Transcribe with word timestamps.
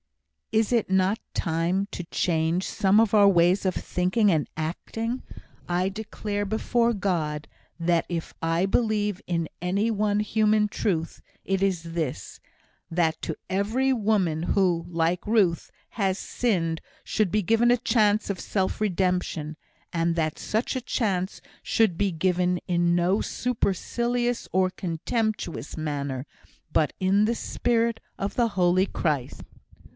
"Is 0.51 0.73
it 0.73 0.89
not 0.89 1.19
time 1.35 1.87
to 1.91 2.03
change 2.05 2.65
some 2.65 2.99
of 2.99 3.13
our 3.13 3.27
ways 3.29 3.65
of 3.65 3.73
thinking 3.75 4.31
and 4.31 4.49
acting? 4.57 5.21
I 5.69 5.87
declare 5.89 6.43
before 6.43 6.91
God, 6.91 7.47
that 7.79 8.05
if 8.09 8.33
I 8.41 8.65
believe 8.65 9.21
in 9.27 9.47
any 9.61 9.89
one 9.91 10.19
human 10.19 10.67
truth, 10.67 11.21
it 11.45 11.61
is 11.61 11.93
this 11.93 12.41
that 12.89 13.21
to 13.21 13.37
every 13.49 13.93
woman 13.93 14.43
who, 14.43 14.85
like 14.89 15.25
Ruth, 15.25 15.71
has 15.89 16.17
sinned, 16.17 16.81
should 17.05 17.31
be 17.31 17.43
given 17.43 17.71
a 17.71 17.77
chance 17.77 18.29
of 18.29 18.39
self 18.39 18.81
redemption 18.81 19.55
and 19.93 20.15
that 20.15 20.39
such 20.39 20.75
a 20.75 20.81
chance 20.81 21.41
should 21.61 21.95
be 21.95 22.11
given 22.11 22.59
in 22.67 22.95
no 22.95 23.21
supercilious 23.21 24.49
or 24.51 24.69
contemptuous 24.71 25.77
manner, 25.77 26.25
but 26.73 26.91
in 26.99 27.23
the 27.25 27.35
spirit 27.35 27.99
of 28.17 28.33
the 28.35 28.49
holy 28.49 28.87
Christ." 28.87 29.43